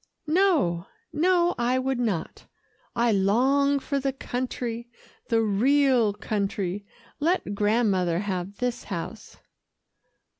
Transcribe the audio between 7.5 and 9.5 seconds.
Grandmother have this house."